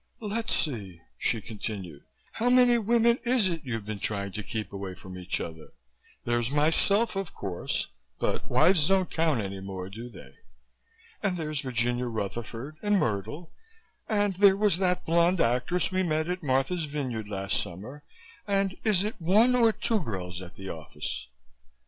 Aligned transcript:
"Let's 0.23 0.55
see," 0.55 0.99
she 1.19 1.41
continued. 1.41 2.05
"How 2.31 2.49
many 2.49 2.79
women 2.79 3.19
is 3.23 3.49
it 3.49 3.61
you've 3.63 3.85
been 3.85 3.99
trying 3.99 4.31
to 4.31 4.41
keep 4.41 4.73
away 4.73 4.95
from 4.95 5.15
each 5.15 5.39
other? 5.39 5.73
There's 6.25 6.49
myself, 6.49 7.15
of 7.15 7.35
course, 7.35 7.87
but 8.17 8.49
wives 8.49 8.87
don't 8.87 9.11
count 9.11 9.41
any 9.41 9.59
more, 9.59 9.89
do 9.89 10.09
they? 10.09 10.33
And 11.21 11.37
there's 11.37 11.61
Virginia 11.61 12.07
Rutherford 12.07 12.77
and 12.81 12.97
Myrtle, 12.97 13.51
and 14.09 14.33
there 14.37 14.57
was 14.57 14.79
that 14.79 15.05
blonde 15.05 15.39
actress 15.39 15.91
we 15.91 16.01
met 16.01 16.27
at 16.27 16.41
Martha's 16.41 16.85
Vineyard 16.85 17.27
last 17.29 17.61
summer, 17.61 18.01
and 18.47 18.75
is 18.83 19.03
it 19.03 19.13
one 19.21 19.53
or 19.53 19.71
two 19.71 19.99
girls 19.99 20.41
at 20.41 20.55
the 20.55 20.67
office?" 20.69 21.27